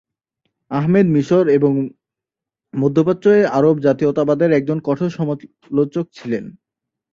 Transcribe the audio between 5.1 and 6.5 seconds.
সমালোচক ছিলেন।